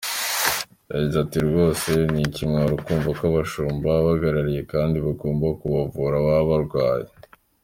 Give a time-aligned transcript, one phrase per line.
[0.91, 7.07] Yagize ati “Rwose ni ikimwaro kumva ko abashumba, abahagarariye abandi bagomba kubavura baba barwaye.